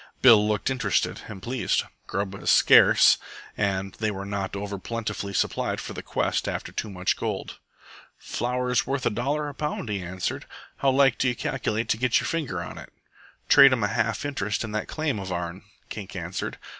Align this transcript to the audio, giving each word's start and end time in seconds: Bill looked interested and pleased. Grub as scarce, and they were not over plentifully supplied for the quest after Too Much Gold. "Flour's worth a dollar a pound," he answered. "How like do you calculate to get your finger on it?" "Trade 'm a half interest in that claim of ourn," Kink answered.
Bill 0.23 0.47
looked 0.47 0.71
interested 0.71 1.21
and 1.27 1.43
pleased. 1.43 1.83
Grub 2.07 2.33
as 2.33 2.49
scarce, 2.49 3.19
and 3.55 3.93
they 3.99 4.09
were 4.09 4.25
not 4.25 4.55
over 4.55 4.79
plentifully 4.79 5.31
supplied 5.31 5.79
for 5.79 5.93
the 5.93 6.01
quest 6.01 6.47
after 6.47 6.71
Too 6.71 6.89
Much 6.89 7.15
Gold. 7.15 7.59
"Flour's 8.17 8.87
worth 8.87 9.05
a 9.05 9.11
dollar 9.11 9.47
a 9.47 9.53
pound," 9.53 9.89
he 9.89 10.01
answered. 10.01 10.45
"How 10.77 10.89
like 10.89 11.19
do 11.19 11.27
you 11.27 11.35
calculate 11.35 11.87
to 11.89 11.97
get 11.97 12.19
your 12.19 12.25
finger 12.25 12.63
on 12.63 12.79
it?" 12.79 12.91
"Trade 13.47 13.73
'm 13.73 13.83
a 13.83 13.89
half 13.89 14.25
interest 14.25 14.63
in 14.63 14.71
that 14.71 14.87
claim 14.87 15.19
of 15.19 15.31
ourn," 15.31 15.61
Kink 15.89 16.15
answered. 16.15 16.57